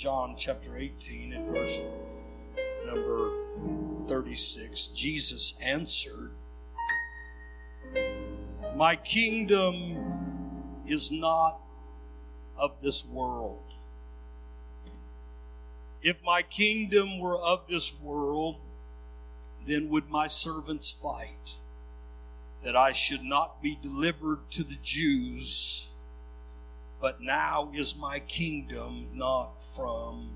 [0.00, 1.78] John chapter 18 and verse
[2.86, 3.32] number
[4.06, 6.30] 36, Jesus answered,
[8.76, 11.60] My kingdom is not
[12.56, 13.60] of this world.
[16.00, 18.56] If my kingdom were of this world,
[19.66, 21.56] then would my servants fight,
[22.62, 25.89] that I should not be delivered to the Jews.
[27.00, 30.28] But now is my kingdom not from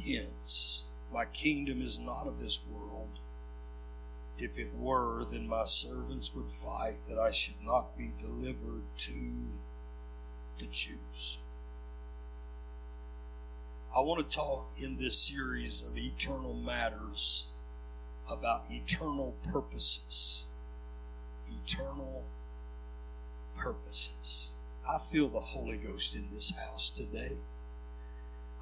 [0.00, 0.88] hence.
[1.12, 3.08] My kingdom is not of this world.
[4.38, 9.12] If it were, then my servants would fight that I should not be delivered to
[10.58, 11.38] the Jews.
[13.94, 17.48] I want to talk in this series of eternal matters
[18.30, 20.46] about eternal purposes.
[21.66, 22.22] Eternal
[23.56, 24.52] purposes.
[24.88, 27.36] I feel the Holy Ghost in this house today.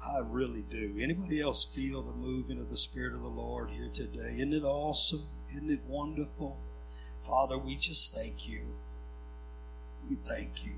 [0.03, 0.97] I really do.
[0.99, 4.33] Anybody else feel the moving of the Spirit of the Lord here today?
[4.35, 5.21] Isn't it awesome?
[5.51, 6.57] Isn't it wonderful?
[7.23, 8.61] Father, we just thank you.
[10.09, 10.73] We thank you.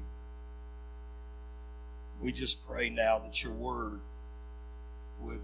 [2.21, 4.01] We just pray now that your word
[5.21, 5.41] would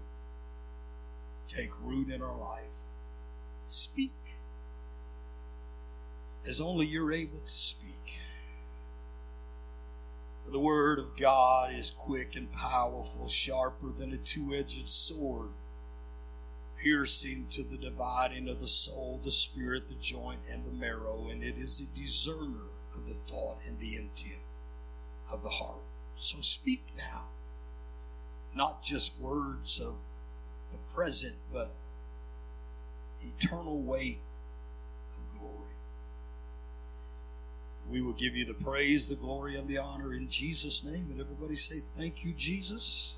[1.48, 2.64] take root in our life.
[3.66, 4.12] Speak
[6.46, 7.89] as only you're able to speak.
[10.44, 15.50] For the word of God is quick and powerful, sharper than a two edged sword,
[16.82, 21.42] piercing to the dividing of the soul, the spirit, the joint, and the marrow, and
[21.42, 24.42] it is a discerner of the thought and the intent
[25.32, 25.82] of the heart.
[26.16, 27.26] So speak now.
[28.54, 29.94] Not just words of
[30.72, 31.72] the present, but
[33.22, 34.18] eternal weight
[35.10, 35.56] of glory.
[37.90, 41.08] We will give you the praise, the glory, and the honor in Jesus' name.
[41.10, 43.16] And everybody say, Thank you, Jesus.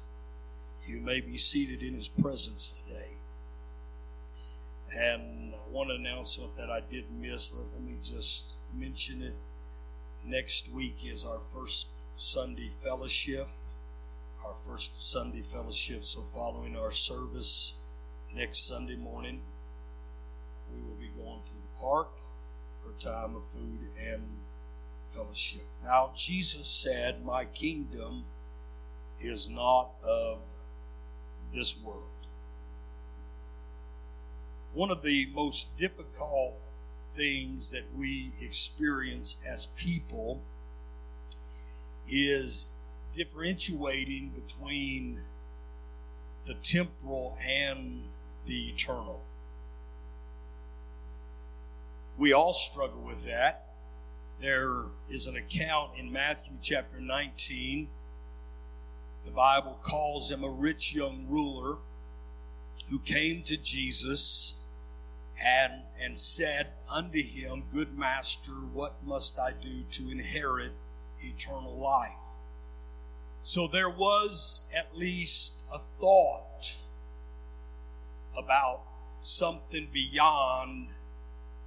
[0.87, 3.13] You may be seated in his presence today.
[4.97, 9.35] And one announcement that I did miss, let me just mention it.
[10.25, 13.47] Next week is our first Sunday fellowship,
[14.47, 16.05] our first Sunday fellowship.
[16.05, 17.83] So, following our service
[18.35, 19.41] next Sunday morning,
[20.73, 22.09] we will be going to the park
[22.83, 24.23] for time of food and
[25.13, 25.63] fellowship.
[25.85, 28.25] Now, Jesus said, My kingdom
[29.21, 30.39] is not of
[31.53, 32.07] this world.
[34.75, 36.55] One of the most difficult
[37.15, 40.41] things that we experience as people
[42.09, 42.73] is
[43.15, 45.21] differentiating between
[46.47, 48.03] the temporal and
[48.47, 49.21] the eternal.
[52.19, 53.72] We all struggle with that.
[54.43, 57.87] There is an account in Matthew chapter 19.
[59.25, 61.77] The Bible calls him a rich young ruler
[62.91, 64.69] who came to Jesus
[65.41, 65.73] and,
[66.03, 70.73] and said unto him, Good master, what must I do to inherit
[71.21, 72.11] eternal life?
[73.45, 76.79] So there was at least a thought
[78.37, 78.81] about
[79.23, 80.89] something beyond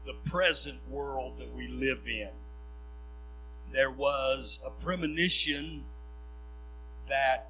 [0.05, 2.31] the present world that we live in.
[3.71, 5.83] There was a premonition
[7.07, 7.49] that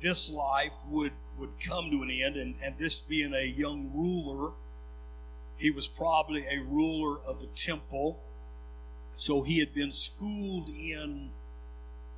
[0.00, 4.52] this life would, would come to an end, and, and this being a young ruler,
[5.56, 8.18] he was probably a ruler of the temple.
[9.12, 11.30] So he had been schooled in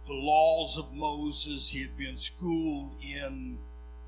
[0.07, 3.59] the laws of Moses, he had been schooled in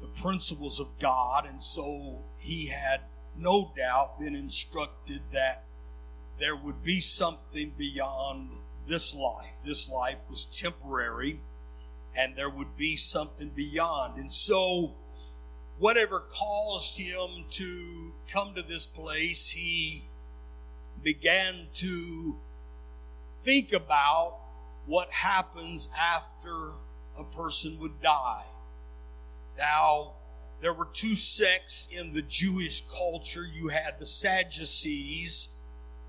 [0.01, 3.01] the principles of God, and so he had
[3.37, 5.65] no doubt been instructed that
[6.39, 8.51] there would be something beyond
[8.87, 9.57] this life.
[9.65, 11.41] This life was temporary,
[12.17, 14.19] and there would be something beyond.
[14.19, 14.93] And so,
[15.79, 20.05] whatever caused him to come to this place, he
[21.03, 22.37] began to
[23.43, 24.39] think about
[24.87, 26.73] what happens after
[27.19, 28.45] a person would die.
[29.59, 30.13] Now,
[30.61, 33.47] there were two sects in the Jewish culture.
[33.47, 35.54] You had the Sadducees,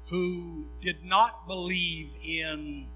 [0.07, 2.88] who did not believe in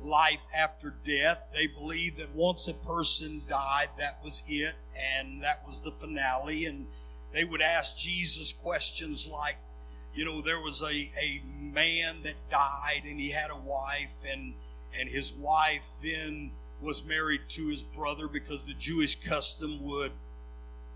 [0.00, 1.44] life after death.
[1.52, 4.74] They believed that once a person died, that was it,
[5.18, 6.66] and that was the finale.
[6.66, 6.86] And
[7.32, 9.56] they would ask Jesus questions like,
[10.14, 14.54] you know, there was a, a man that died and he had a wife, and,
[14.98, 20.12] and his wife then was married to his brother because the Jewish custom would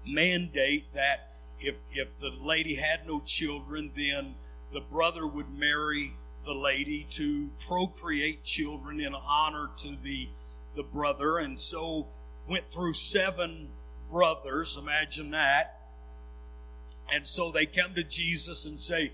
[0.07, 4.35] mandate that if if the lady had no children, then
[4.77, 6.13] the brother would marry
[6.45, 10.29] the lady to procreate children in honor to the
[10.75, 12.07] the brother, and so
[12.47, 13.71] went through seven
[14.11, 14.77] brothers.
[14.77, 15.81] Imagine that.
[17.11, 19.13] And so they come to Jesus and say,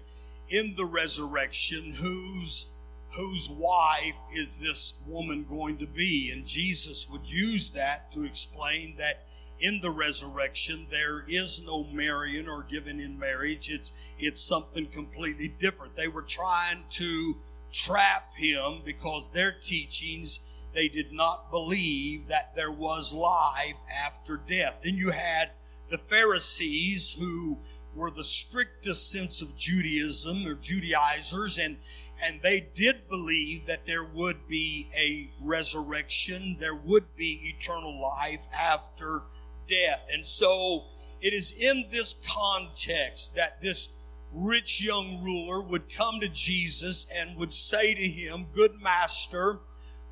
[0.49, 2.79] in the resurrection, whose
[3.13, 6.33] whose wife is this woman going to be?
[6.33, 9.27] And Jesus would use that to explain that
[9.61, 13.71] in the resurrection there is no marrying or giving in marriage.
[13.71, 15.97] It's it's something completely different.
[15.97, 17.37] They were trying to
[17.73, 20.41] trap him because their teachings
[20.75, 24.81] they did not believe that there was life after death.
[24.83, 25.51] Then you had
[25.91, 27.59] the Pharisees who
[27.95, 31.77] were the strictest sense of Judaism or Judaizers and
[32.25, 38.47] and they did believe that there would be a resurrection, there would be eternal life
[38.57, 39.23] after
[39.67, 40.09] death.
[40.13, 40.85] And so
[41.21, 43.99] it is in this context that this
[44.33, 49.61] rich young ruler would come to Jesus and would say to him, Good master,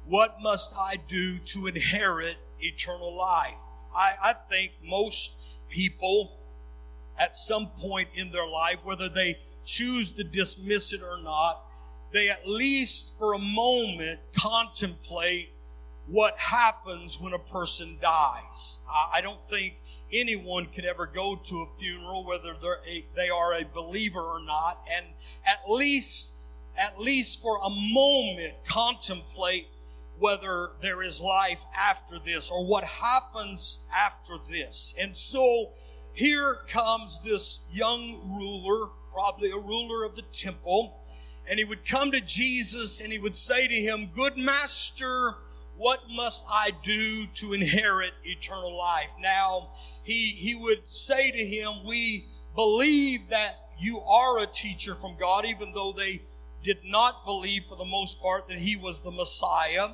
[0.07, 3.63] what must I do to inherit eternal life?
[3.95, 6.37] I, I think most people
[7.19, 11.63] at some point in their life, whether they choose to dismiss it or not,
[12.13, 15.53] they at least for a moment contemplate
[16.07, 18.81] what happens when a person dies.
[19.15, 19.77] I don't think
[20.13, 24.41] anyone could ever go to a funeral, whether they're a, they are a believer or
[24.41, 25.07] not, and
[25.47, 26.43] at least,
[26.79, 29.69] at least for a moment contemplate
[30.19, 34.95] whether there is life after this or what happens after this.
[35.01, 35.71] And so
[36.13, 40.99] here comes this young ruler, probably a ruler of the temple,
[41.49, 45.37] and he would come to Jesus and he would say to him, Good master,
[45.77, 49.15] what must I do to inherit eternal life?
[49.19, 49.73] Now,
[50.03, 55.45] he, he would say to him, We believe that you are a teacher from God,
[55.45, 56.23] even though they
[56.63, 59.91] did not believe for the most part that he was the Messiah.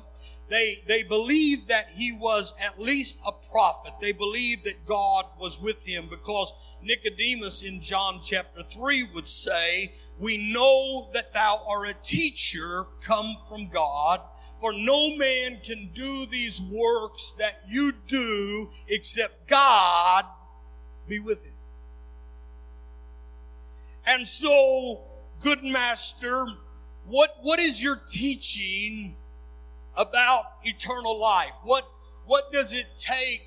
[0.49, 3.93] They, they believed that he was at least a prophet.
[3.99, 9.93] They believed that God was with him because Nicodemus in John chapter 3 would say,
[10.19, 14.21] we know that thou art a teacher come from God,
[14.59, 20.25] for no man can do these works that you do except God
[21.07, 21.53] be with him.
[24.05, 25.01] And so,
[25.41, 26.47] good master,
[27.05, 29.15] what, what is your teaching
[29.95, 31.51] about eternal life?
[31.63, 31.87] What,
[32.25, 33.43] what does it take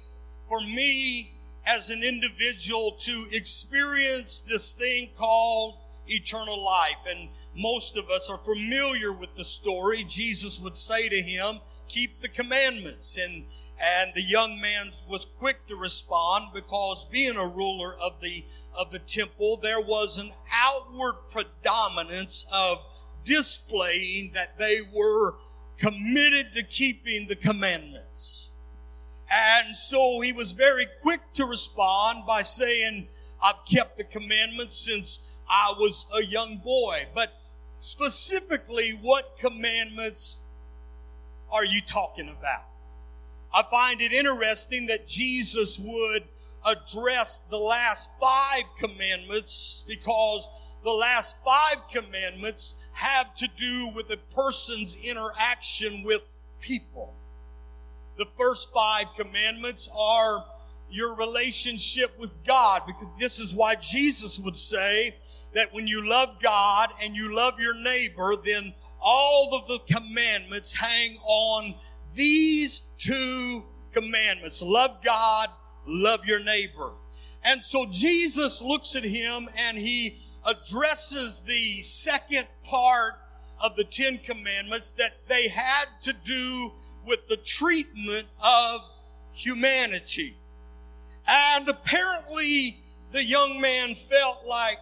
[0.47, 1.33] for me
[1.67, 6.99] as an individual to experience this thing called eternal life.
[7.09, 10.05] And most of us are familiar with the story.
[10.05, 13.19] Jesus would say to him, keep the commandments.
[13.19, 13.47] And,
[13.83, 18.45] and the young man was quick to respond because being a ruler of the,
[18.79, 22.79] of the temple, there was an outward predominance of
[23.25, 25.35] displaying that they were
[25.77, 28.59] committed to keeping the commandments.
[29.33, 33.09] And so he was very quick to respond by saying,
[33.43, 37.07] I've kept the commandments since I was a young boy.
[37.15, 37.40] But
[37.81, 40.45] specifically, what commandments
[41.51, 42.65] are you talking about?
[43.53, 46.23] I find it interesting that Jesus would
[46.65, 50.49] address the last five commandments because
[50.85, 56.23] the last five commandments have to do with a person's interaction with
[56.61, 57.15] people.
[58.17, 60.45] The first five commandments are
[60.91, 65.17] your relationship with God because this is why Jesus would say,
[65.55, 70.75] that when you love God and you love your neighbor, then all of the commandments
[70.75, 71.75] hang on
[72.15, 74.63] these two commandments.
[74.63, 75.49] Love God,
[75.87, 76.93] love your neighbor.
[77.45, 83.15] And so Jesus looks at him and he addresses the second part
[83.63, 86.73] of the Ten Commandments that they had to do
[87.07, 88.81] with the treatment of
[89.33, 90.35] humanity.
[91.27, 92.77] And apparently
[93.13, 94.79] the young man felt like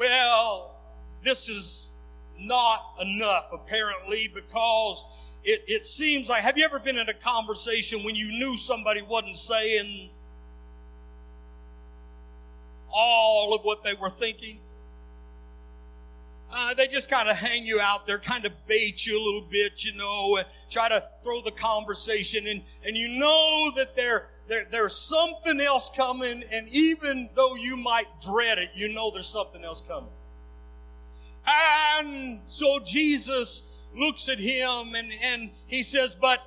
[0.00, 0.76] well,
[1.22, 1.94] this is
[2.38, 5.04] not enough apparently because
[5.44, 9.02] it, it seems like, have you ever been in a conversation when you knew somebody
[9.02, 10.08] wasn't saying
[12.90, 14.58] all of what they were thinking?
[16.52, 19.48] Uh, they just kind of hang you out there, kind of bait you a little
[19.50, 24.28] bit, you know, and try to throw the conversation and, and you know that they're,
[24.50, 29.28] there, there's something else coming, and even though you might dread it, you know there's
[29.28, 30.10] something else coming.
[31.46, 36.40] And so Jesus looks at him and, and he says, But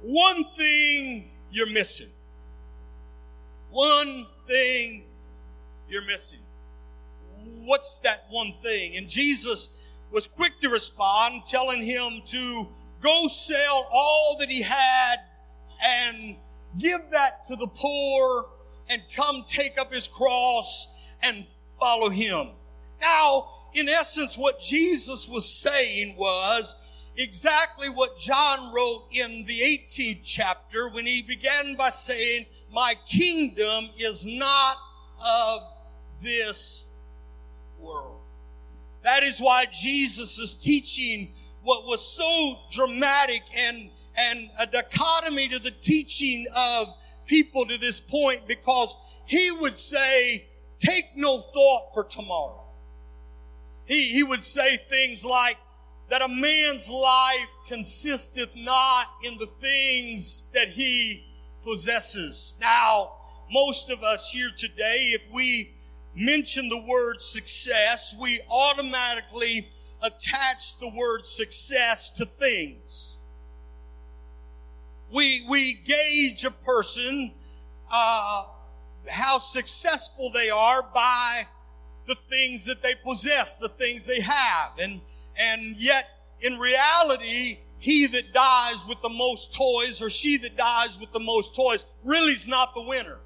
[0.00, 2.08] one thing you're missing.
[3.70, 5.04] One thing
[5.86, 6.40] you're missing.
[7.62, 8.96] What's that one thing?
[8.96, 12.68] And Jesus was quick to respond, telling him to
[13.02, 15.16] go sell all that he had
[15.84, 16.36] and
[16.78, 18.46] give that to the poor
[18.90, 21.46] and come take up his cross and
[21.78, 22.48] follow him.
[23.00, 26.76] Now, in essence, what Jesus was saying was
[27.16, 33.90] exactly what John wrote in the 18th chapter when he began by saying, My kingdom
[33.98, 34.76] is not
[35.24, 35.62] of
[36.22, 36.94] this
[37.78, 38.20] world.
[39.02, 41.32] That is why Jesus is teaching
[41.62, 46.94] what was so dramatic and, and a dichotomy to the teaching of
[47.26, 48.96] people to this point because
[49.26, 50.48] he would say,
[50.80, 52.64] take no thought for tomorrow.
[53.84, 55.56] He, he would say things like,
[56.08, 61.24] that a man's life consisteth not in the things that he
[61.64, 62.58] possesses.
[62.60, 63.12] Now,
[63.50, 65.74] most of us here today, if we
[66.14, 69.68] mention the word success, we automatically
[70.02, 73.17] attach the word success to things.
[75.10, 77.32] We, we gauge a person,
[77.92, 78.44] uh,
[79.08, 81.42] how successful they are by
[82.06, 84.72] the things that they possess, the things they have.
[84.78, 85.00] And,
[85.38, 86.08] and yet,
[86.40, 91.20] in reality, he that dies with the most toys or she that dies with the
[91.20, 93.18] most toys really is not the winner.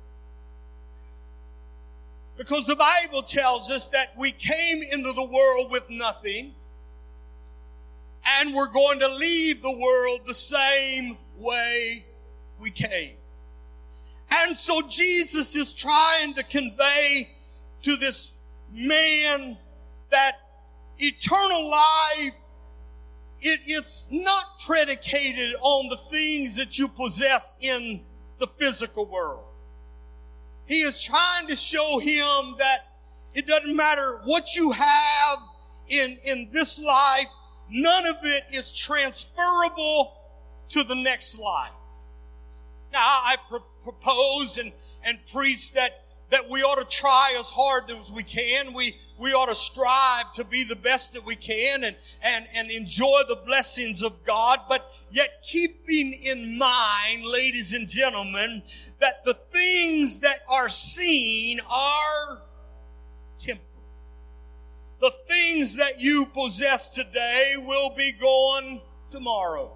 [2.37, 6.55] Because the Bible tells us that we came into the world with nothing
[8.25, 12.07] and we're going to leave the world the same way
[12.59, 13.17] we came.
[14.31, 17.29] And so Jesus is trying to convey
[17.83, 19.59] to this man
[20.11, 20.37] that
[20.99, 22.33] eternal life
[23.43, 28.03] it, it's not predicated on the things that you possess in
[28.39, 29.45] the physical world.
[30.67, 32.87] He is trying to show him that
[33.35, 35.39] it doesn't matter what you have
[35.89, 37.27] in, in this life,
[37.69, 40.15] none of it is transferable
[40.73, 41.71] to the next life.
[42.93, 44.73] Now, I pr- propose and,
[45.05, 48.75] and preach that, that we ought to try as hard as we can.
[48.75, 52.71] We, we ought to strive to be the best that we can and, and, and
[52.71, 58.63] enjoy the blessings of God, but yet keeping in mind, ladies and gentlemen,
[58.99, 62.43] that the things that are seen are
[63.39, 63.67] temporal.
[65.01, 69.73] The things that you possess today will be gone tomorrow.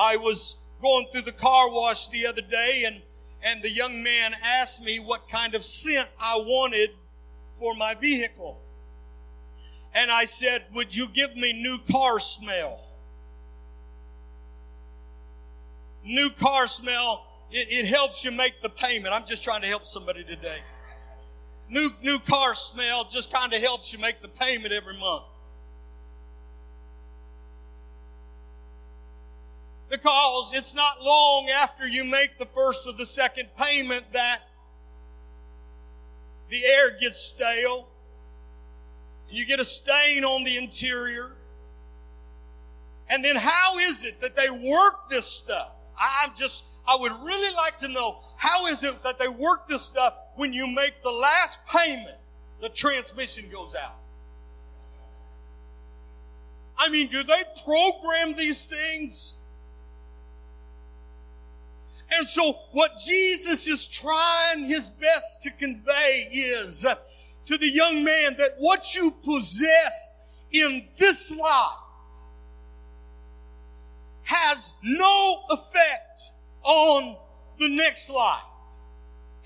[0.00, 3.02] I was going through the car wash the other day and,
[3.42, 6.90] and the young man asked me what kind of scent I wanted
[7.58, 8.58] for my vehicle.
[9.94, 12.80] And I said, would you give me new car smell?
[16.02, 19.12] New car smell it, it helps you make the payment.
[19.12, 20.60] I'm just trying to help somebody today.
[21.68, 25.24] New, new car smell just kind of helps you make the payment every month.
[29.90, 34.42] Because it's not long after you make the first or the second payment that
[36.48, 37.88] the air gets stale.
[39.28, 41.32] You get a stain on the interior.
[43.08, 45.76] And then how is it that they work this stuff?
[46.00, 49.82] I'm just I would really like to know how is it that they work this
[49.82, 52.16] stuff when you make the last payment,
[52.60, 53.96] the transmission goes out.
[56.78, 59.39] I mean, do they program these things?
[62.12, 66.86] And so what Jesus is trying his best to convey is
[67.46, 70.20] to the young man that what you possess
[70.52, 71.72] in this life
[74.24, 77.16] has no effect on
[77.58, 78.42] the next life.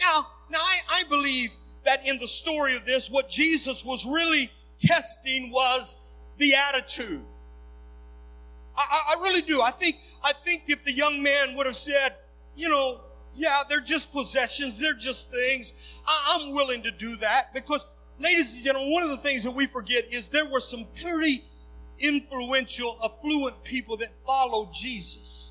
[0.00, 1.50] Now, now I, I believe
[1.84, 5.96] that in the story of this, what Jesus was really testing was
[6.38, 7.24] the attitude.
[8.76, 9.62] I, I, really do.
[9.62, 12.16] I think, I think if the young man would have said,
[12.56, 13.00] you know,
[13.34, 15.72] yeah, they're just possessions, they're just things,
[16.06, 17.86] I, I'm willing to do that because,
[18.18, 21.44] ladies and gentlemen, one of the things that we forget is there were some pretty
[21.98, 25.50] influential, affluent people that followed Jesus.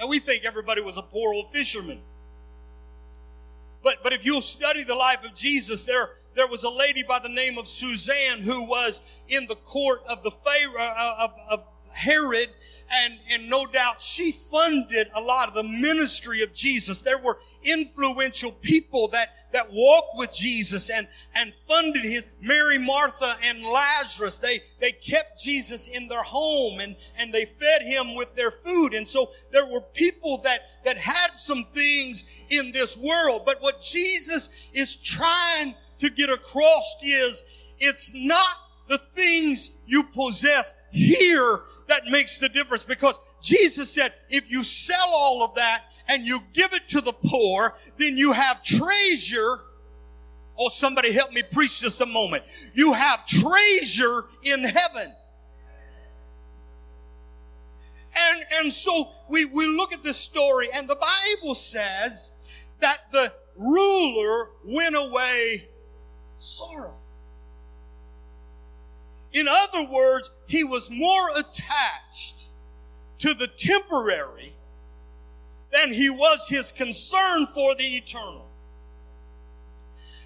[0.00, 2.00] And we think everybody was a poor old fisherman.
[3.82, 7.18] But, but if you'll study the life of Jesus, there, there was a lady by
[7.18, 11.64] the name of Suzanne who was in the court of the Pharaoh, uh, of, of
[11.94, 12.48] Herod,
[12.92, 17.00] and, and no doubt she funded a lot of the ministry of Jesus.
[17.00, 23.34] There were influential people that that walked with Jesus and, and funded his Mary, Martha,
[23.44, 24.38] and Lazarus.
[24.38, 28.94] They, they kept Jesus in their home and, and they fed him with their food.
[28.94, 33.42] And so there were people that, that had some things in this world.
[33.46, 37.44] But what Jesus is trying to get across is
[37.78, 38.56] it's not
[38.88, 41.60] the things you possess here
[41.94, 46.40] that makes the difference because Jesus said, if you sell all of that and you
[46.52, 49.58] give it to the poor, then you have treasure.
[50.58, 52.44] Oh, somebody help me preach just a moment.
[52.72, 55.12] You have treasure in heaven.
[58.16, 62.32] And, and so we, we look at this story and the Bible says
[62.80, 65.68] that the ruler went away
[66.38, 67.13] sorrowful.
[69.34, 72.46] In other words, he was more attached
[73.18, 74.54] to the temporary
[75.72, 78.46] than he was his concern for the eternal.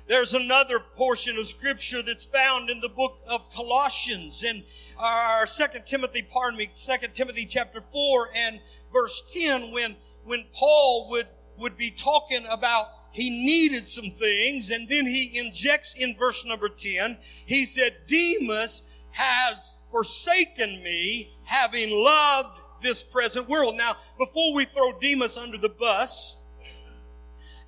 [0.06, 4.64] There's another portion of scripture that's found in the book of Colossians in
[4.98, 8.60] our second Timothy, pardon me, second Timothy chapter four and
[8.92, 14.88] verse 10 when, when Paul would, would be talking about he needed some things and
[14.88, 22.60] then he injects in verse number 10, he said, Demas has forsaken me having loved
[22.80, 23.76] this present world.
[23.76, 26.46] Now, before we throw Demas under the bus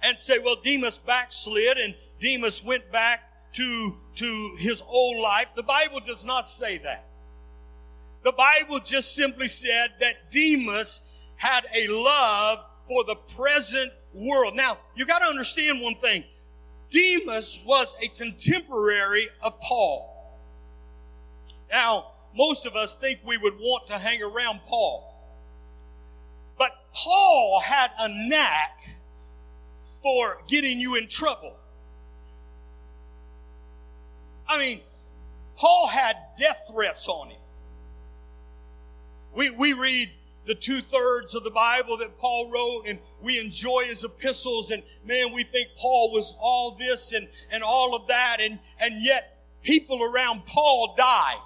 [0.02, 5.52] and say, well, Demas backslid and Demas went back to, to his old life.
[5.56, 7.06] The Bible does not say that.
[8.22, 14.54] The Bible just simply said that Demas had a love for the present world.
[14.54, 16.22] Now, you got to understand one thing.
[16.90, 20.09] Demas was a contemporary of Paul.
[21.70, 25.06] Now, most of us think we would want to hang around Paul.
[26.58, 28.96] But Paul had a knack
[30.02, 31.56] for getting you in trouble.
[34.48, 34.80] I mean,
[35.56, 37.40] Paul had death threats on him.
[39.34, 40.10] We, we read
[40.46, 44.82] the two thirds of the Bible that Paul wrote and we enjoy his epistles and
[45.04, 49.44] man, we think Paul was all this and, and all of that and, and yet
[49.62, 51.38] people around Paul died.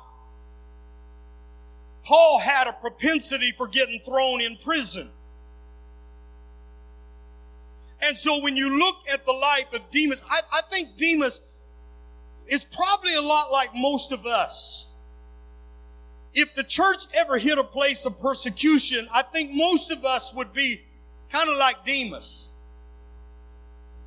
[2.05, 5.09] Paul had a propensity for getting thrown in prison.
[8.03, 11.41] And so when you look at the life of Demas, I, I think Demas
[12.47, 14.99] is probably a lot like most of us.
[16.35, 20.53] If the church ever hit a place of persecution, I think most of us would
[20.53, 20.83] be
[21.31, 22.49] kind of like Demas.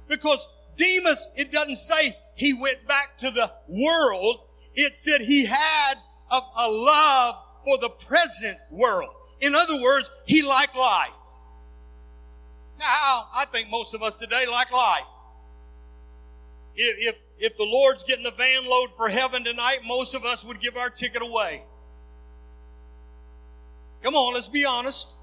[0.07, 4.41] Because Demas, it doesn't say he went back to the world.
[4.75, 5.95] It said he had
[6.31, 7.35] a, a love
[7.67, 9.13] for the present world.
[9.41, 11.17] In other words, he liked life.
[12.79, 15.03] Now, I think most of us today like life.
[16.77, 20.45] If, if, if the Lord's getting a van load for heaven tonight, most of us
[20.45, 21.63] would give our ticket away.
[24.01, 25.15] Come on, let's be honest.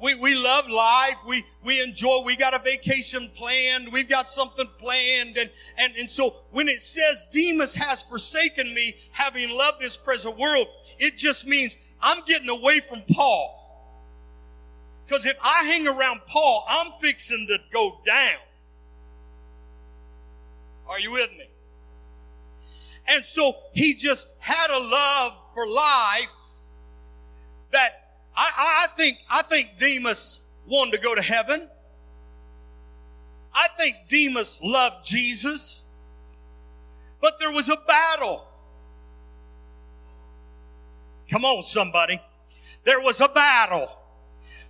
[0.00, 1.16] We, we love life.
[1.26, 3.92] We, we enjoy, we got a vacation planned.
[3.92, 5.36] We've got something planned.
[5.36, 10.38] And, and, and so when it says Demas has forsaken me, having loved this present
[10.38, 10.68] world,
[10.98, 13.54] it just means I'm getting away from Paul.
[15.06, 18.38] Because if I hang around Paul, I'm fixing to go down.
[20.88, 21.48] Are you with me?
[23.06, 26.32] And so he just had a love for life
[27.72, 31.68] that I, I think, I think Demas wanted to go to heaven.
[33.54, 35.96] I think Demas loved Jesus.
[37.20, 38.47] But there was a battle.
[41.28, 42.20] Come on, somebody.
[42.84, 43.88] There was a battle.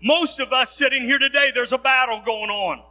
[0.02, 2.82] Most of us sitting here today, there's a battle going on.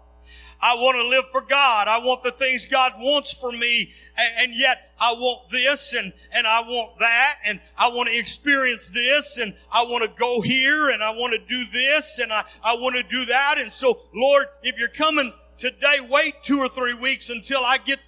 [0.62, 1.88] I want to live for God.
[1.88, 3.92] I want the things God wants for me.
[4.18, 8.18] And, and, yet I want this and, and I want that and I want to
[8.18, 12.34] experience this and I want to go here and I want to do this and
[12.34, 13.60] I, I want to do that.
[13.60, 18.00] And so, Lord, if you're coming today, wait two or three weeks until I get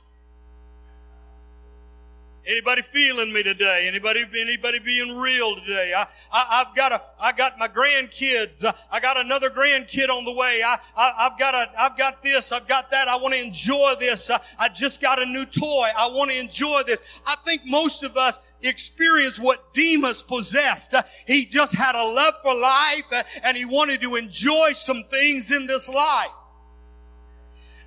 [2.47, 3.85] Anybody feeling me today?
[3.87, 5.93] Anybody, anybody being real today?
[5.95, 8.63] I, I, have got a, I got my grandkids.
[8.91, 10.61] I got another grandkid on the way.
[10.65, 12.51] I, I, have got a, I've got this.
[12.51, 13.07] I've got that.
[13.07, 14.29] I want to enjoy this.
[14.31, 15.87] I, I just got a new toy.
[15.97, 17.21] I want to enjoy this.
[17.27, 20.93] I think most of us experience what Demas possessed.
[20.93, 25.03] Uh, he just had a love for life uh, and he wanted to enjoy some
[25.03, 26.29] things in this life.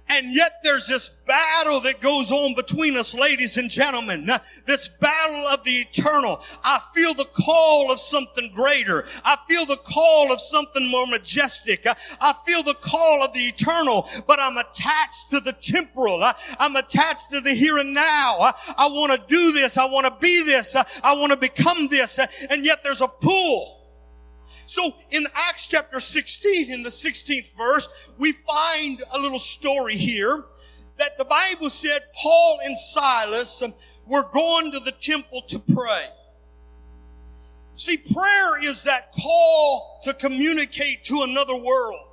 [0.08, 4.28] And yet there's this battle that goes on between us, ladies and gentlemen.
[4.66, 6.40] This battle of the eternal.
[6.64, 9.06] I feel the call of something greater.
[9.24, 11.86] I feel the call of something more majestic.
[12.20, 16.22] I feel the call of the eternal, but I'm attached to the temporal.
[16.58, 18.52] I'm attached to the here and now.
[18.76, 19.78] I want to do this.
[19.78, 20.76] I want to be this.
[20.76, 22.18] I want to become this.
[22.50, 23.81] And yet there's a pull.
[24.72, 30.46] So in Acts chapter 16, in the 16th verse, we find a little story here
[30.98, 33.74] that the Bible said Paul and Silas um,
[34.06, 36.06] were going to the temple to pray.
[37.74, 42.06] See, prayer is that call to communicate to another world.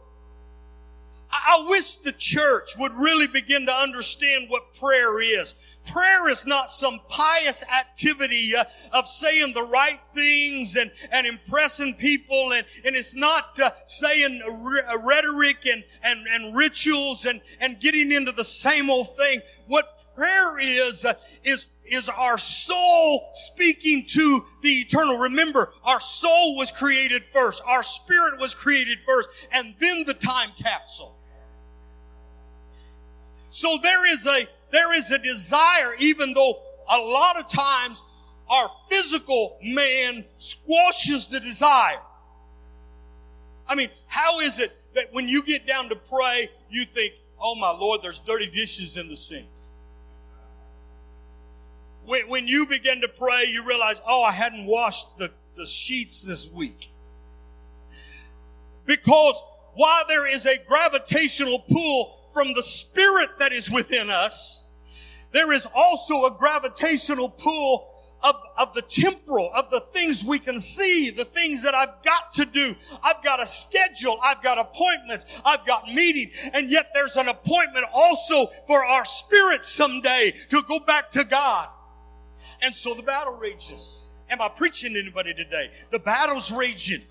[1.31, 5.53] I wish the church would really begin to understand what prayer is.
[5.91, 11.95] Prayer is not some pious activity uh, of saying the right things and, and impressing
[11.95, 14.41] people, and, and it's not uh, saying
[15.03, 19.41] rhetoric and, and, and rituals and, and getting into the same old thing.
[19.67, 25.17] What prayer is, uh, is is our soul speaking to the eternal.
[25.17, 27.63] Remember, our soul was created first.
[27.67, 31.15] Our spirit was created first and then the time capsule.
[33.49, 38.03] So there is a, there is a desire, even though a lot of times
[38.49, 41.99] our physical man squashes the desire.
[43.67, 47.55] I mean, how is it that when you get down to pray, you think, oh
[47.55, 49.45] my Lord, there's dirty dishes in the sink?
[52.05, 56.23] When, when you begin to pray, you realize, oh, I hadn't washed the, the sheets
[56.23, 56.89] this week.
[58.85, 59.41] Because
[59.75, 64.79] while there is a gravitational pull from the spirit that is within us,
[65.31, 67.87] there is also a gravitational pull
[68.23, 72.33] of, of the temporal, of the things we can see, the things that I've got
[72.33, 72.75] to do.
[73.03, 74.17] I've got a schedule.
[74.23, 75.41] I've got appointments.
[75.45, 76.31] I've got meeting.
[76.53, 81.67] And yet there's an appointment also for our spirit someday to go back to God.
[82.61, 84.07] And so the battle rages.
[84.29, 85.71] Am I preaching to anybody today?
[85.91, 87.01] The battle's raging.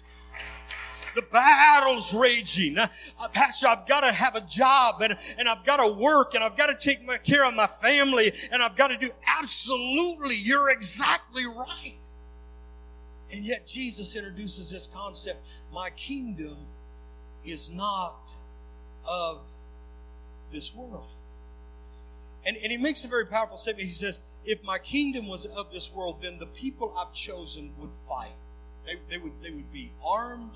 [1.14, 2.78] The battle's raging.
[2.78, 2.88] Uh,
[3.32, 6.56] Pastor, I've got to have a job and, and I've got to work and I've
[6.56, 10.36] got to take care of my family and I've got to do absolutely.
[10.36, 11.94] You're exactly right.
[13.32, 15.40] And yet Jesus introduces this concept.
[15.72, 16.56] My kingdom
[17.44, 18.16] is not
[19.08, 19.40] of
[20.52, 21.08] this world.
[22.46, 23.86] And, and he makes a very powerful statement.
[23.86, 27.90] He says, if my kingdom was of this world, then the people I've chosen would
[27.92, 28.34] fight.
[28.86, 30.52] They, they, would, they would be armed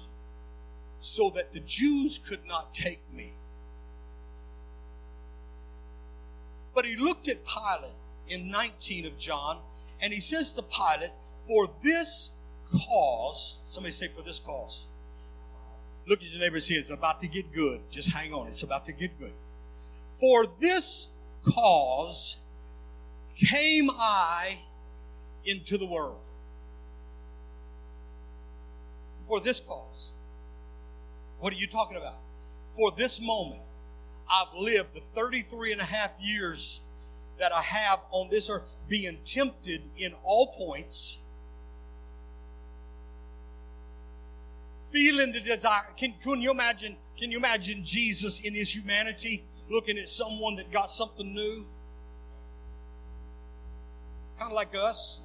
[1.03, 3.33] so that the Jews could not take me.
[6.75, 7.93] But he looked at Pilate
[8.29, 9.59] in 19 of John,
[10.01, 11.11] and he says to Pilate,
[11.47, 14.87] For this cause, somebody say, For this cause.
[16.07, 17.81] Look at your neighbor and say, It's about to get good.
[17.91, 19.33] Just hang on, it's about to get good.
[20.15, 22.49] For this cause
[23.35, 24.59] came I
[25.45, 26.21] into the world.
[29.27, 30.13] For this cause.
[31.43, 32.15] What are you talking about?
[32.77, 33.63] For this moment,
[34.31, 36.83] I've lived the 33 and a half years
[37.41, 41.19] that I have on this earth being tempted in all points,
[44.93, 45.83] feeling the desire.
[45.97, 46.95] Can, can you imagine?
[47.19, 51.67] Can you imagine Jesus in his humanity looking at someone that got something new?
[54.39, 55.21] Kind of like us.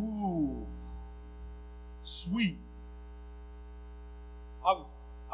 [0.00, 0.66] Ooh,
[2.02, 2.56] sweet.
[4.66, 4.82] I,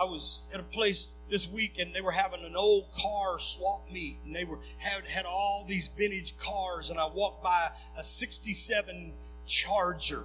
[0.00, 3.90] I was at a place this week and they were having an old car swap
[3.92, 8.02] meet and they were had, had all these vintage cars and I walked by a
[8.02, 9.14] 67
[9.46, 10.24] Charger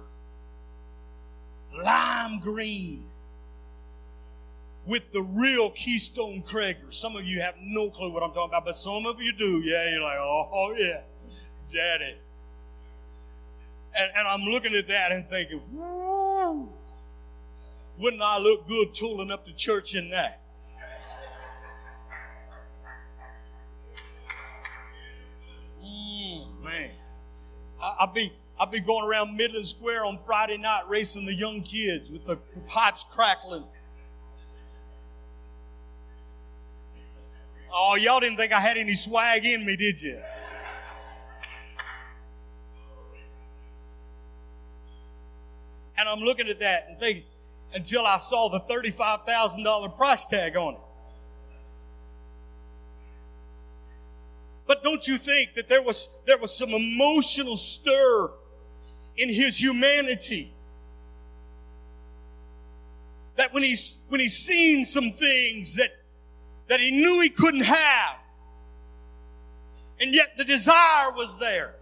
[1.82, 3.04] lime green
[4.86, 6.92] with the real Keystone Cragar.
[6.92, 9.62] Some of you have no clue what I'm talking about, but some of you do.
[9.64, 11.00] Yeah, you're like, oh, yeah,
[11.72, 12.16] daddy.
[13.96, 16.13] And, and I'm looking at that and thinking, woo.
[17.98, 20.40] Wouldn't I look good tooling up the church in that?
[25.84, 26.90] Mm, man.
[27.80, 31.62] I, I'll be I'll be going around Midland Square on Friday night racing the young
[31.62, 32.36] kids with the
[32.68, 33.64] pipes crackling.
[37.72, 40.20] Oh, y'all didn't think I had any swag in me, did you?
[45.98, 47.24] And I'm looking at that and thinking,
[47.74, 50.80] until I saw the $35,000 price tag on it.
[54.66, 58.30] But don't you think that there was, there was some emotional stir
[59.16, 60.52] in his humanity?
[63.36, 65.90] That when he's, when he's seen some things that,
[66.68, 68.16] that he knew he couldn't have,
[70.00, 71.74] and yet the desire was there.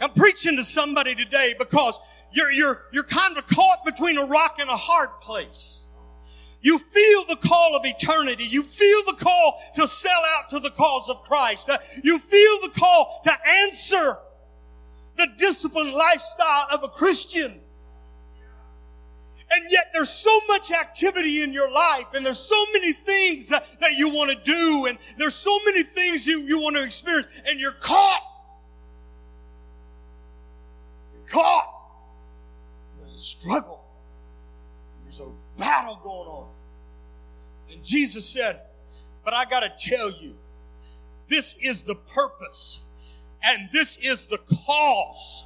[0.00, 1.98] I'm preaching to somebody today because
[2.32, 5.86] you're, you're, you're kind of caught between a rock and a hard place.
[6.62, 8.44] You feel the call of eternity.
[8.44, 11.68] You feel the call to sell out to the cause of Christ.
[11.68, 14.16] Uh, you feel the call to answer
[15.16, 17.60] the disciplined lifestyle of a Christian.
[19.50, 23.66] And yet there's so much activity in your life and there's so many things that,
[23.80, 27.42] that you want to do and there's so many things you, you want to experience
[27.46, 28.22] and you're caught
[31.26, 31.70] caught.
[32.98, 33.84] There's a struggle.
[35.04, 36.48] There's a battle going on.
[37.70, 38.60] And Jesus said,
[39.24, 40.34] But I got to tell you,
[41.28, 42.88] this is the purpose
[43.42, 45.44] and this is the cause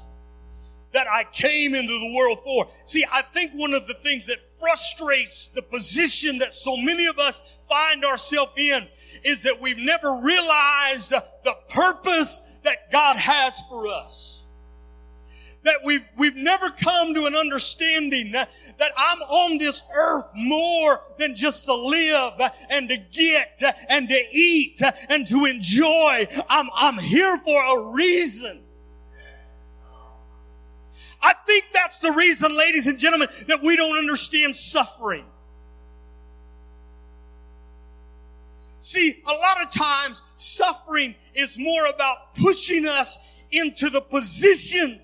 [0.93, 2.69] that I came into the world for.
[2.87, 7.19] See, I think one of the things that frustrates the position that so many of
[7.19, 8.87] us find ourselves in
[9.25, 14.38] is that we've never realized the purpose that God has for us
[15.65, 18.49] that we've, we've never come to an understanding that,
[18.97, 22.33] I'm on this earth more than just to live
[22.71, 26.27] and to get and to eat and to enjoy.
[26.49, 28.61] I'm, I'm here for a reason.
[31.21, 35.25] I think that's the reason, ladies and gentlemen, that we don't understand suffering.
[38.81, 45.01] See, a lot of times suffering is more about pushing us into the position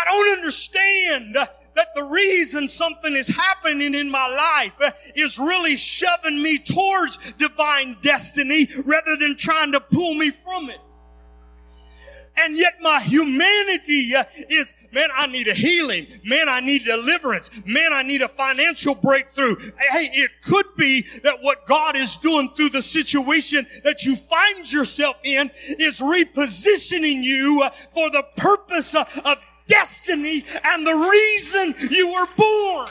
[0.00, 6.42] I don't understand that the reason something is happening in my life is really shoving
[6.42, 10.80] me towards divine destiny rather than trying to pull me from it.
[12.38, 14.12] And yet my humanity
[14.48, 16.06] is, man, I need a healing.
[16.24, 17.64] Man, I need deliverance.
[17.66, 19.56] Man, I need a financial breakthrough.
[19.56, 24.72] Hey, it could be that what God is doing through the situation that you find
[24.72, 29.36] yourself in is repositioning you for the purpose of
[29.70, 32.90] destiny and the reason you were born.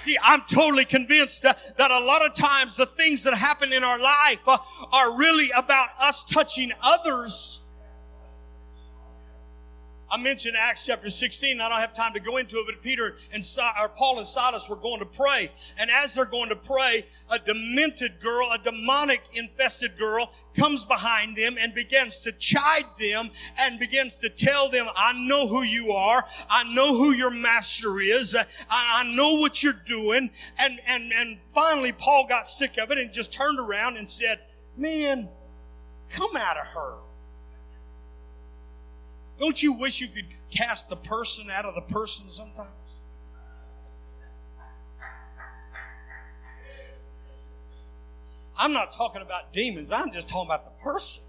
[0.00, 3.84] See, I'm totally convinced that, that a lot of times the things that happen in
[3.84, 4.56] our life uh,
[4.92, 7.57] are really about us touching others
[10.10, 11.60] I mentioned Acts chapter 16.
[11.60, 13.44] I don't have time to go into it, but Peter and
[13.80, 15.50] or Paul and Silas were going to pray.
[15.78, 21.36] And as they're going to pray, a demented girl, a demonic infested girl comes behind
[21.36, 25.92] them and begins to chide them and begins to tell them, I know who you
[25.92, 26.24] are.
[26.48, 28.34] I know who your master is.
[28.34, 30.30] I, I know what you're doing.
[30.58, 34.40] And, and, and finally Paul got sick of it and just turned around and said,
[34.76, 35.28] man,
[36.08, 36.94] come out of her.
[39.38, 42.72] Don't you wish you could cast the person out of the person sometimes?
[48.60, 51.22] I'm not talking about demons, I'm just talking about the person.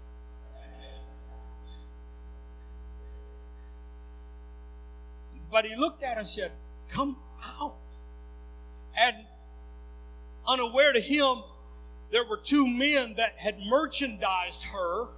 [5.50, 6.52] But he looked at her and said,
[6.88, 7.16] Come
[7.58, 7.74] out.
[8.98, 9.16] And
[10.46, 11.42] unaware to him,
[12.10, 15.08] there were two men that had merchandised her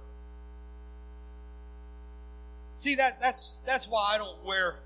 [2.75, 4.79] See that that's that's why I don't wear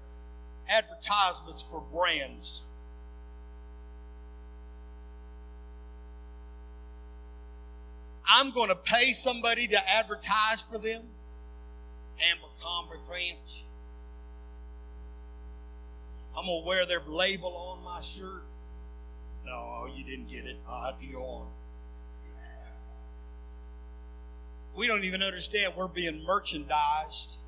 [0.70, 2.64] advertisements for brands.
[8.30, 11.04] I'm going to pay somebody to advertise for them.
[12.20, 13.64] Abercrombie French.
[16.38, 18.44] I'm going to wear their label on my shirt.
[19.46, 20.58] No, you didn't get it.
[20.68, 21.48] I'll have to on.
[24.76, 27.40] We don't even understand we're being merchandised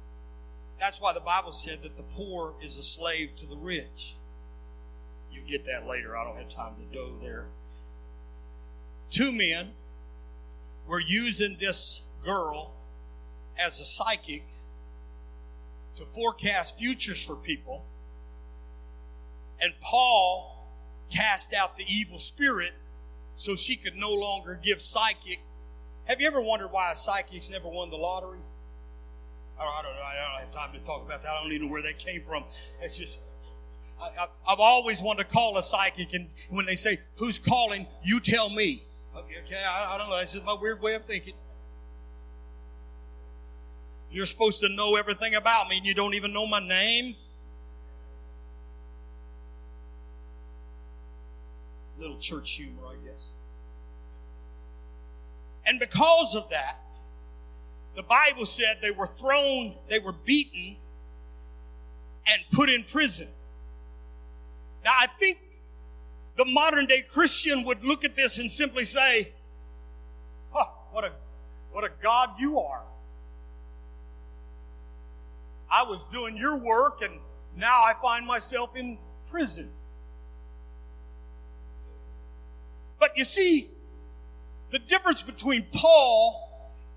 [0.79, 4.15] that's why the Bible said that the poor is a slave to the rich.
[5.31, 6.17] You get that later.
[6.17, 7.47] I don't have time to go there.
[9.11, 9.71] Two men
[10.87, 12.73] were using this girl
[13.59, 14.43] as a psychic
[15.97, 17.85] to forecast futures for people.
[19.61, 20.67] And Paul
[21.09, 22.71] cast out the evil spirit
[23.35, 25.39] so she could no longer give psychic.
[26.05, 28.39] Have you ever wondered why a psychic's never won the lottery?
[29.59, 31.29] I don't, I don't, I don't have time to talk about that.
[31.29, 32.43] I don't even know where that came from.
[32.81, 33.19] It's just,
[34.01, 37.85] I, have always wanted to call a psychic, and when they say, Who's calling?
[38.01, 38.83] You tell me.
[39.15, 40.19] Okay, okay I, I don't know.
[40.19, 41.33] This is my weird way of thinking.
[44.11, 47.15] You're supposed to know everything about me, and you don't even know my name.
[51.99, 53.27] Little church humor, I guess.
[55.65, 56.79] And because of that,
[57.95, 60.77] the Bible said they were thrown, they were beaten,
[62.27, 63.27] and put in prison.
[64.85, 65.37] Now, I think
[66.37, 69.29] the modern day Christian would look at this and simply say,
[70.51, 71.11] huh, what a,
[71.71, 72.81] what a God you are.
[75.71, 77.19] I was doing your work and
[77.55, 78.97] now I find myself in
[79.29, 79.69] prison.
[82.99, 83.67] But you see,
[84.71, 86.48] the difference between Paul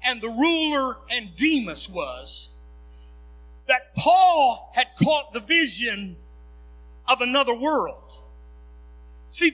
[0.05, 2.57] and the ruler and Demas was
[3.69, 6.17] that Paul had caught the vision
[7.09, 8.21] of another world.
[9.29, 9.53] See,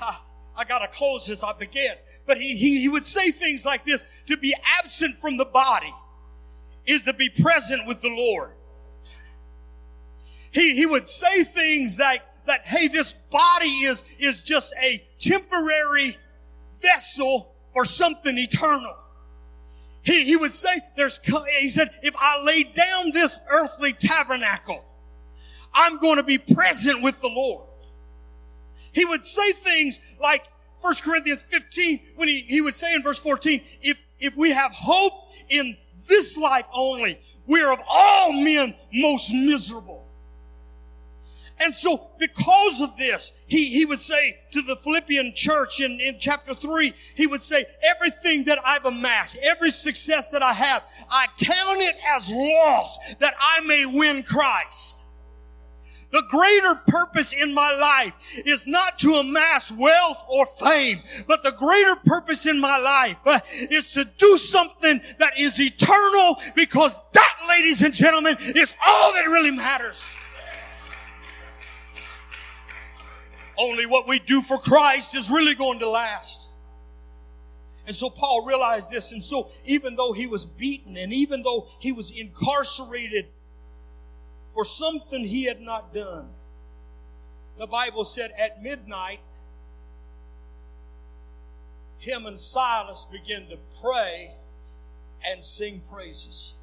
[0.56, 1.94] I, gotta close as I begin.
[2.26, 5.92] But he, he, he would say things like this, to be absent from the body
[6.86, 8.52] is to be present with the Lord.
[10.50, 16.16] He, he would say things like, that, hey, this body is, is just a temporary
[16.80, 18.96] vessel for something eternal.
[20.02, 21.20] He, he would say, there's,
[21.60, 24.84] he said, if I lay down this earthly tabernacle,
[25.72, 27.66] I'm going to be present with the Lord.
[28.92, 30.42] He would say things like
[30.80, 34.72] 1 Corinthians 15, when he, he would say in verse 14, if, if we have
[34.72, 35.12] hope
[35.48, 35.76] in
[36.08, 40.01] this life only, we are of all men most miserable.
[41.62, 46.16] And so, because of this, he, he would say to the Philippian church in, in
[46.18, 51.26] chapter 3, he would say, everything that I've amassed, every success that I have, I
[51.38, 55.06] count it as loss that I may win Christ.
[56.10, 61.52] The greater purpose in my life is not to amass wealth or fame, but the
[61.52, 67.36] greater purpose in my life uh, is to do something that is eternal because that,
[67.48, 70.16] ladies and gentlemen, is all that really matters.
[73.62, 76.48] Only what we do for Christ is really going to last.
[77.86, 79.12] And so Paul realized this.
[79.12, 83.26] And so even though he was beaten and even though he was incarcerated
[84.52, 86.28] for something he had not done,
[87.56, 89.20] the Bible said at midnight,
[91.98, 94.34] him and Silas began to pray
[95.24, 96.54] and sing praises.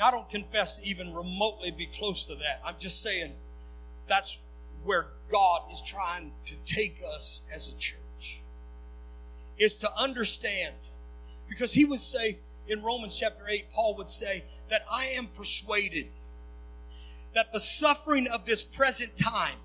[0.00, 2.60] I don't confess to even remotely be close to that.
[2.64, 3.32] I'm just saying
[4.06, 4.38] that's
[4.84, 8.42] where God is trying to take us as a church.
[9.58, 10.74] Is to understand.
[11.48, 16.08] Because he would say in Romans chapter 8, Paul would say that I am persuaded
[17.34, 19.58] that the suffering of this present time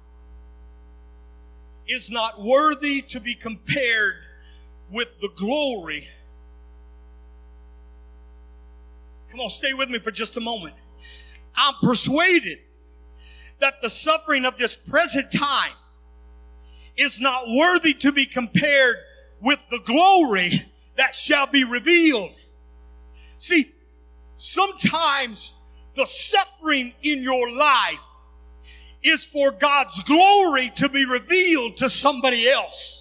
[1.88, 4.16] is not worthy to be compared
[4.92, 6.08] with the glory
[9.32, 10.76] Come on, stay with me for just a moment.
[11.56, 12.60] I'm persuaded
[13.60, 15.72] that the suffering of this present time
[16.98, 18.98] is not worthy to be compared
[19.40, 20.66] with the glory
[20.98, 22.32] that shall be revealed.
[23.38, 23.72] See,
[24.38, 25.54] sometimes
[25.96, 28.00] the suffering in your life
[29.04, 33.01] is for God's glory to be revealed to somebody else.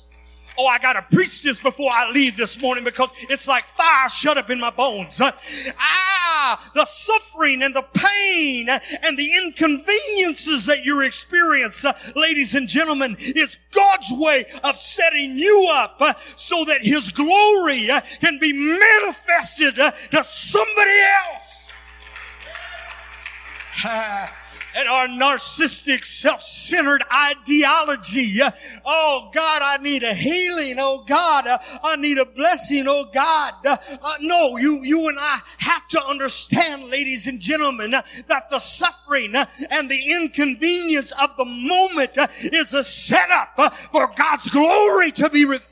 [0.62, 4.10] Oh, I got to preach this before I leave this morning because it's like fire
[4.10, 5.18] shut up in my bones.
[5.18, 12.68] ah, the suffering and the pain and the inconveniences that you experience, uh, ladies and
[12.68, 15.98] gentlemen, is God's way of setting you up
[16.36, 17.88] so that His glory
[18.20, 21.00] can be manifested to somebody
[21.32, 21.72] else.
[24.72, 28.38] And our narcissistic, self-centered ideology.
[28.86, 30.76] Oh God, I need a healing.
[30.78, 31.44] Oh God,
[31.82, 32.86] I need a blessing.
[32.86, 33.52] Oh God.
[33.64, 33.76] Uh,
[34.20, 39.90] no, you, you and I have to understand, ladies and gentlemen, that the suffering and
[39.90, 42.12] the inconvenience of the moment
[42.44, 45.66] is a setup for God's glory to be revealed.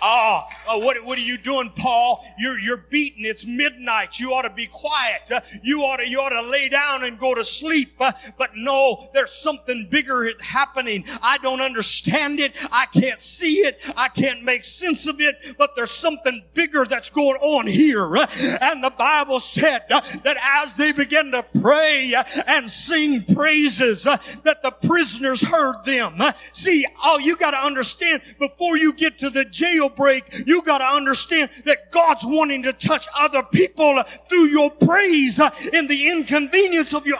[0.00, 2.24] Oh, oh what, what are you doing, Paul?
[2.38, 3.24] You're, you're beaten.
[3.24, 4.18] It's midnight.
[4.20, 5.30] You ought to be quiet.
[5.30, 7.92] Uh, you ought to, you ought to lay down and go to sleep.
[8.00, 11.04] Uh, but no, there's something bigger happening.
[11.22, 12.56] I don't understand it.
[12.72, 13.78] I can't see it.
[13.96, 18.16] I can't make sense of it, but there's something bigger that's going on here.
[18.16, 18.26] Uh,
[18.60, 24.06] and the Bible said uh, that as they began to pray uh, and sing praises,
[24.06, 26.20] uh, that the prisoners heard them.
[26.52, 30.24] See, oh, you got to understand before you get to the jail break,
[30.54, 35.50] you got to understand that God's wanting to touch other people through your praise uh,
[35.72, 37.18] in the inconvenience of your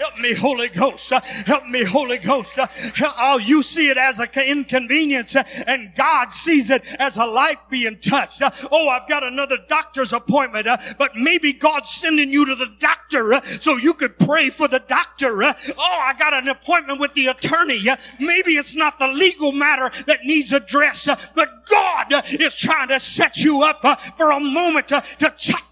[0.00, 1.10] Help me, Holy Ghost.
[1.10, 2.58] Help me, Holy Ghost.
[3.18, 7.98] Oh, you see it as an inconvenience and God sees it as a life being
[7.98, 8.40] touched.
[8.72, 13.76] Oh, I've got another doctor's appointment, but maybe God's sending you to the doctor so
[13.76, 15.42] you could pray for the doctor.
[15.42, 17.84] Oh, I got an appointment with the attorney.
[18.18, 23.36] Maybe it's not the legal matter that needs address, but God is trying to set
[23.36, 23.82] you up
[24.16, 25.62] for a moment to, to check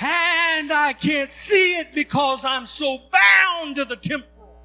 [0.00, 4.62] and I can't see it because I'm so bound to the temporal.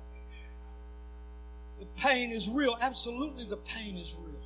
[1.79, 2.77] The pain is real.
[2.81, 4.41] Absolutely, the pain is real.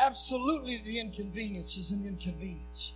[0.00, 2.92] Absolutely, the inconvenience is an inconvenience.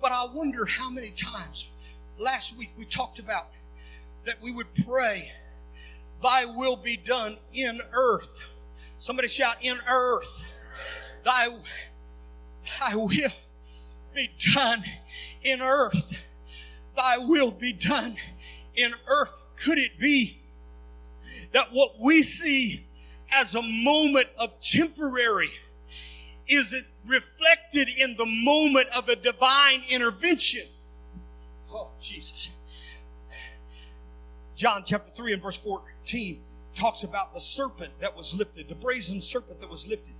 [0.00, 1.68] But I wonder how many times
[2.18, 3.48] last week we talked about
[4.24, 5.32] that we would pray,
[6.22, 8.30] Thy will be done in earth.
[8.98, 10.44] Somebody shout, in earth.
[11.24, 11.48] Thy,
[12.78, 13.08] thy will
[14.14, 14.82] be done
[15.42, 16.12] in earth.
[16.96, 18.16] Thy will be done
[18.74, 19.30] in earth.
[19.56, 20.40] Could it be
[21.52, 22.86] that what we see
[23.32, 25.50] as a moment of temporary
[26.48, 30.62] is it reflected in the moment of a divine intervention?
[31.72, 32.50] Oh, Jesus.
[34.56, 36.40] John chapter 3 and verse 14
[36.74, 40.14] talks about the serpent that was lifted, the brazen serpent that was lifted.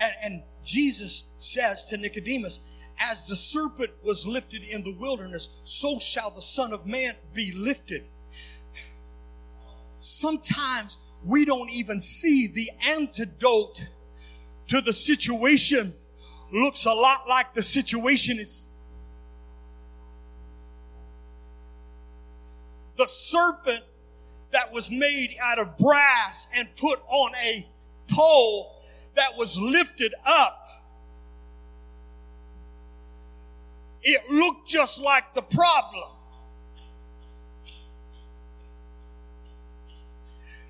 [0.00, 2.60] And, and Jesus says to Nicodemus,
[2.98, 7.52] as the serpent was lifted in the wilderness, so shall the Son of Man be
[7.52, 8.06] lifted.
[9.98, 13.86] Sometimes we don't even see the antidote
[14.68, 15.92] to the situation
[16.52, 18.72] looks a lot like the situation it's
[22.96, 23.82] the serpent
[24.52, 27.66] that was made out of brass and put on a
[28.08, 28.82] pole
[29.14, 30.61] that was lifted up.
[34.02, 36.10] It looked just like the problem.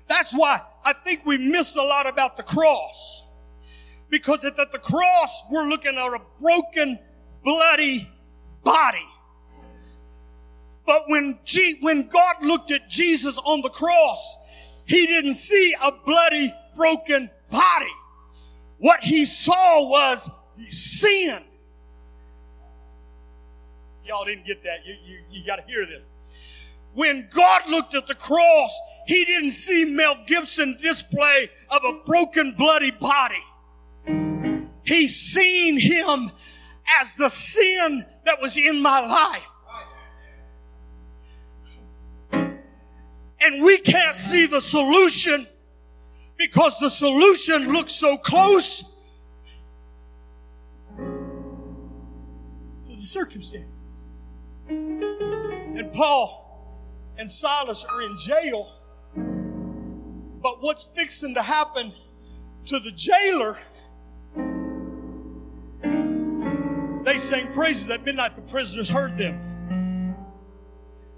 [0.07, 3.41] That's why I think we miss a lot about the cross.
[4.09, 6.99] Because at the cross, we're looking at a broken,
[7.43, 8.07] bloody
[8.63, 9.07] body.
[10.85, 14.37] But when, G- when God looked at Jesus on the cross,
[14.85, 17.91] he didn't see a bloody, broken body.
[18.77, 20.29] What he saw was
[20.69, 21.41] sin.
[24.05, 24.85] Y'all didn't get that.
[24.85, 26.05] You, you, you got to hear this.
[26.93, 28.77] When God looked at the cross,
[29.07, 33.43] he didn't see Mel Gibson display of a broken, bloody body.
[34.83, 36.31] He seen him
[36.99, 39.49] as the sin that was in my life.
[43.41, 45.45] And we can't see the solution
[46.37, 49.01] because the solution looks so close
[50.97, 51.03] to
[52.87, 53.82] the circumstances.
[55.75, 56.39] And Paul
[57.17, 58.71] and Silas are in jail,
[60.41, 61.91] but what's fixing to happen
[62.65, 63.57] to the jailer?
[67.03, 70.15] They sang praises at midnight, the prisoners heard them.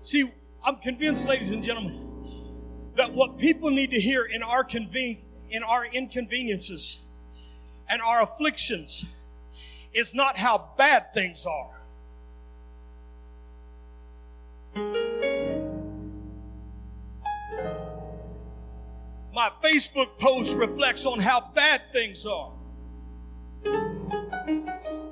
[0.04, 0.32] See,
[0.64, 5.64] I'm convinced, ladies and gentlemen, that what people need to hear in our conven- in
[5.64, 7.14] our inconveniences
[7.90, 9.16] and our afflictions
[9.94, 11.75] is not how bad things are.
[19.36, 22.54] My Facebook post reflects on how bad things are.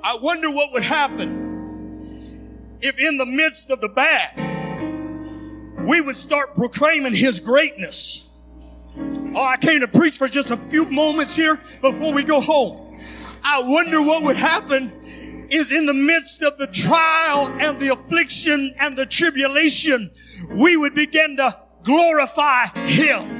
[0.02, 6.54] I wonder what would happen if in the midst of the bad, we would start
[6.54, 8.48] proclaiming his greatness.
[8.96, 12.98] Oh, I came to preach for just a few moments here before we go home.
[13.42, 18.74] I wonder what would happen is in the midst of the trial and the affliction
[18.80, 20.10] and the tribulation,
[20.52, 23.33] we would begin to glorify him.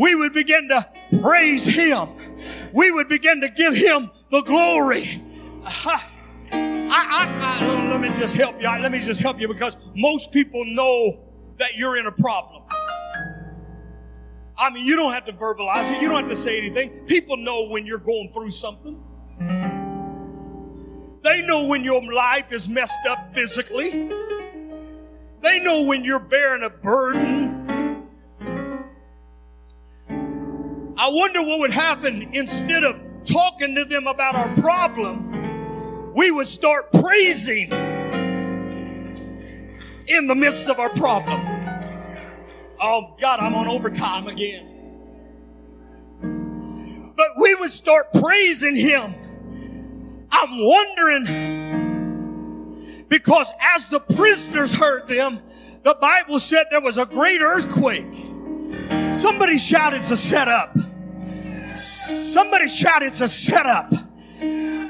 [0.00, 0.86] We would begin to
[1.20, 2.08] praise him.
[2.72, 5.22] We would begin to give him the glory.
[5.62, 6.02] I,
[6.52, 8.68] I, I, oh, let me just help you.
[8.68, 11.28] Let me just help you because most people know
[11.58, 12.62] that you're in a problem.
[14.56, 16.00] I mean, you don't have to verbalize it.
[16.00, 17.04] You don't have to say anything.
[17.04, 18.98] People know when you're going through something.
[21.22, 24.08] They know when your life is messed up physically.
[25.42, 27.59] They know when you're bearing a burden.
[31.00, 36.46] I wonder what would happen instead of talking to them about our problem, we would
[36.46, 37.72] start praising
[40.06, 41.40] in the midst of our problem.
[42.78, 44.66] Oh God, I'm on overtime again.
[47.16, 49.14] But we would start praising Him.
[50.30, 51.24] I'm wondering
[53.08, 55.40] because as the prisoners heard them,
[55.82, 58.26] the Bible said there was a great earthquake.
[59.16, 60.76] Somebody shouted it's a setup.
[61.76, 63.92] Somebody shout, it's a setup.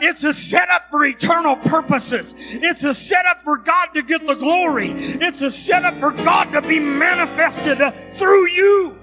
[0.02, 2.34] It's a setup for eternal purposes.
[2.38, 4.92] It's a setup for God to get the glory.
[4.94, 7.78] It's a setup for God to be manifested
[8.16, 8.96] through you.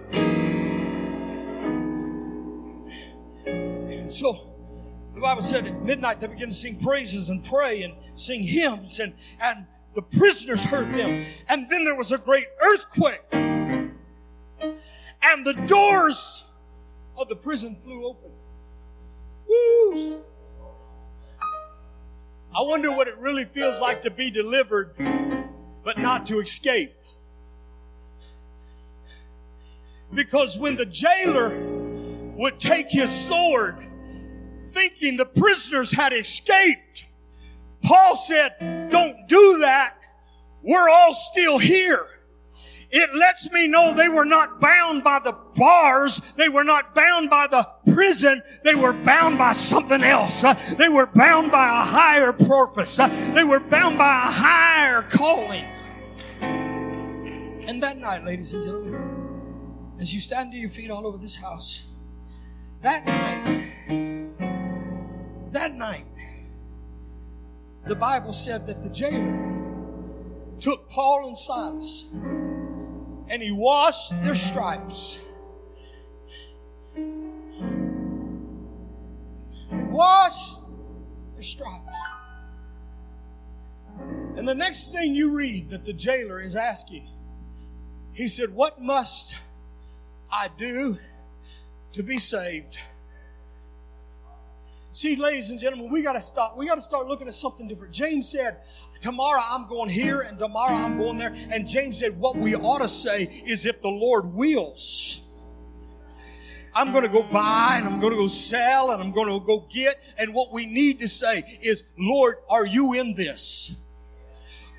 [4.09, 4.53] So
[5.13, 8.99] the Bible said at midnight they began to sing praises and pray and sing hymns
[8.99, 11.25] and, and the prisoners heard them.
[11.49, 13.21] And then there was a great earthquake.
[13.33, 13.91] And
[15.45, 16.46] the doors
[17.17, 18.31] of the prison flew open.
[19.47, 20.21] Woo!
[22.55, 24.95] I wonder what it really feels like to be delivered,
[25.83, 26.93] but not to escape.
[30.13, 31.57] Because when the jailer
[32.35, 33.77] would take his sword,
[34.67, 37.05] thinking the prisoners had escaped,
[37.83, 39.97] Paul said, don't do that.
[40.61, 42.05] We're all still here.
[42.89, 46.33] It lets me know they were not bound by the bars.
[46.33, 48.41] They were not bound by the prison.
[48.63, 50.43] They were bound by something else.
[50.43, 52.97] Uh, they were bound by a higher purpose.
[52.97, 55.65] Uh, they were bound by a higher calling.
[56.39, 61.35] And that night, ladies and gentlemen, as you stand to your feet all over this
[61.35, 61.91] house,
[62.81, 63.73] that night,
[65.51, 66.05] that night,
[67.85, 69.57] the Bible said that the jailer
[70.61, 72.15] took Paul and Silas
[73.29, 75.19] and he washed their stripes.
[79.71, 80.61] Washed
[81.33, 81.97] their stripes.
[84.37, 87.09] And the next thing you read that the jailer is asking,
[88.13, 89.35] he said, What must
[90.31, 90.97] I do
[91.93, 92.79] to be saved?
[94.97, 96.57] See, ladies and gentlemen, we gotta stop.
[96.57, 97.93] We gotta start looking at something different.
[97.93, 98.57] James said,
[98.99, 101.35] tomorrow I'm going here and tomorrow I'm going there.
[101.53, 105.39] And James said, what we ought to say is if the Lord wills.
[106.73, 109.39] I'm going to go buy and I'm going to go sell and I'm going to
[109.45, 109.97] go get.
[110.17, 113.86] And what we need to say is, Lord, are you in this?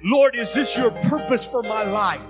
[0.03, 2.22] Lord, is this your purpose for my life?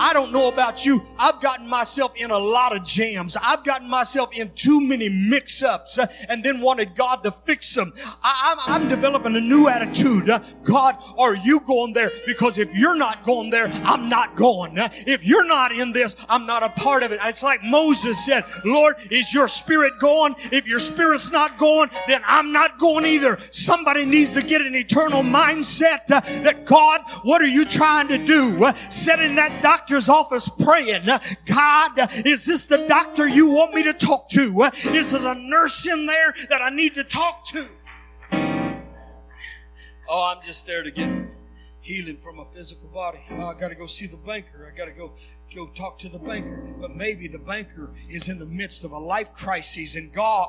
[0.00, 1.02] I don't know about you.
[1.18, 3.36] I've gotten myself in a lot of jams.
[3.36, 7.72] I've gotten myself in too many mix ups uh, and then wanted God to fix
[7.74, 7.92] them.
[8.22, 10.28] I, am developing a new attitude.
[10.28, 12.10] Uh, God, are you going there?
[12.26, 14.78] Because if you're not going there, I'm not going.
[14.78, 17.20] Uh, if you're not in this, I'm not a part of it.
[17.22, 20.34] It's like Moses said, Lord, is your spirit going?
[20.50, 23.38] If your spirit's not going, then I'm not going either.
[23.52, 28.64] Somebody needs to get an eternal mindset that God what are you trying to do?
[28.64, 33.74] Uh, sit in that doctor's office praying, uh, God, is this the doctor you want
[33.74, 34.62] me to talk to?
[34.62, 37.68] Uh, is there a nurse in there that I need to talk to?
[40.08, 41.08] Oh, I'm just there to get
[41.80, 43.20] healing from a physical body.
[43.30, 44.70] Oh, I got to go see the banker.
[44.70, 45.12] I got to go
[45.54, 46.62] go talk to the banker.
[46.80, 50.48] But maybe the banker is in the midst of a life crisis and God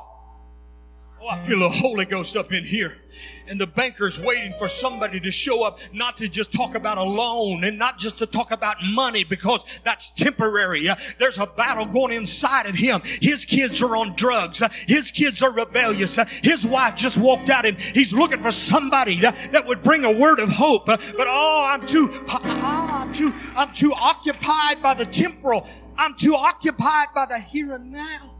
[1.20, 2.98] Oh, I feel the Holy Ghost up in here.
[3.46, 7.02] And the banker's waiting for somebody to show up, not to just talk about a
[7.02, 10.88] loan and not just to talk about money because that's temporary.
[10.88, 13.02] Uh, there's a battle going inside of him.
[13.04, 14.62] His kids are on drugs.
[14.62, 16.18] Uh, his kids are rebellious.
[16.18, 20.04] Uh, his wife just walked out and he's looking for somebody that, that would bring
[20.04, 20.88] a word of hope.
[20.88, 25.66] Uh, but oh, I'm too, oh, I'm too, I'm too occupied by the temporal.
[25.96, 28.36] I'm too occupied by the here and now.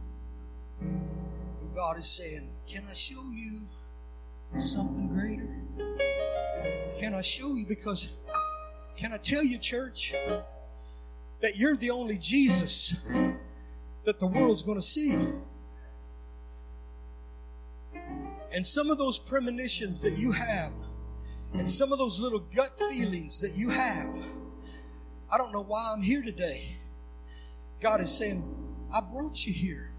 [0.81, 3.59] And God is saying, can I show you
[4.57, 5.47] something greater?
[6.99, 7.65] Can I show you?
[7.65, 8.17] Because,
[8.97, 10.13] can I tell you, church,
[11.41, 13.07] that you're the only Jesus
[14.03, 15.15] that the world's going to see?
[18.51, 20.71] And some of those premonitions that you have,
[21.53, 24.23] and some of those little gut feelings that you have,
[25.31, 26.77] I don't know why I'm here today.
[27.81, 28.43] God is saying,
[28.95, 29.91] I brought you here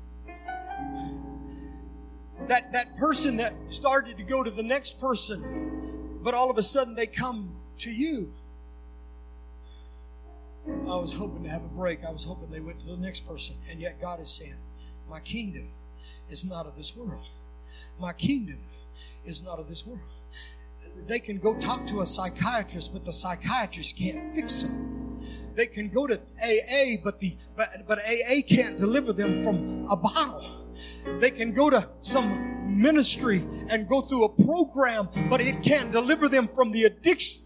[2.49, 6.62] that, that person that started to go to the next person, but all of a
[6.62, 8.32] sudden they come to you.
[10.66, 12.05] I was hoping to have a break.
[12.05, 13.55] I was hoping they went to the next person.
[13.70, 14.59] And yet God is saying,
[15.09, 15.68] My kingdom
[16.28, 17.24] is not of this world.
[18.01, 18.59] My kingdom
[19.24, 20.01] is not of this world.
[21.07, 25.24] They can go talk to a psychiatrist, but the psychiatrist can't fix them.
[25.55, 29.97] They can go to AA, but the but, but AA can't deliver them from a
[29.97, 30.66] bottle.
[31.20, 36.28] They can go to some ministry and go through a program, but it can't deliver
[36.28, 37.42] them from the addiction.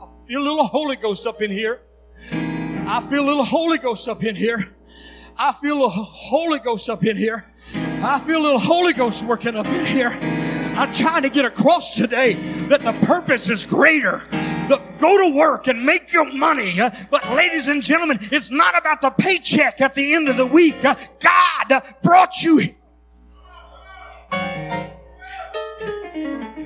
[0.00, 1.82] I feel a little Holy Ghost up in here.
[2.88, 4.76] I feel a little Holy Ghost up in here.
[5.38, 7.46] I feel a Holy Ghost up in here.
[7.74, 10.16] I feel a little Holy Ghost working up in here.
[10.76, 12.34] I'm trying to get across today
[12.68, 14.22] that the purpose is greater.
[14.68, 16.74] The, go to work and make your money.
[17.10, 20.76] But ladies and gentlemen, it's not about the paycheck at the end of the week.
[20.82, 22.60] God brought you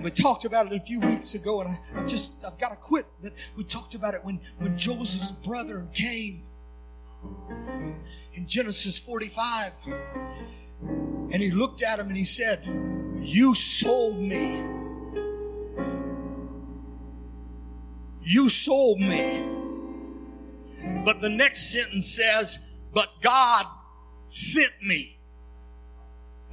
[0.03, 2.77] we talked about it a few weeks ago, and I, I just I've got to
[2.77, 3.07] quit.
[3.23, 6.47] But we talked about it when when Joseph's brother came
[8.33, 9.73] in Genesis 45,
[10.83, 12.63] and he looked at him and he said,
[13.19, 14.65] "You sold me.
[18.21, 19.47] You sold me."
[21.05, 22.59] But the next sentence says,
[22.93, 23.67] "But God
[24.29, 25.20] sent me."